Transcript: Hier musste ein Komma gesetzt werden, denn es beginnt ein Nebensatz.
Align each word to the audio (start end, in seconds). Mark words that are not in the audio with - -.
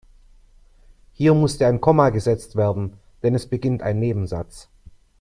Hier 1.13 1.35
musste 1.35 1.67
ein 1.67 1.79
Komma 1.79 2.09
gesetzt 2.09 2.55
werden, 2.55 2.93
denn 3.21 3.35
es 3.35 3.45
beginnt 3.45 3.83
ein 3.83 3.99
Nebensatz. 3.99 4.67